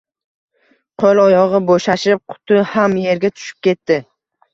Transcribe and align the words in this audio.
Qo`l 1.01 1.19
oyog`i 1.23 1.59
bo`shashib, 1.67 2.21
quti 2.33 2.63
ham 2.71 2.97
erga 3.13 3.31
tushib 3.35 3.61
ketdi 3.69 3.99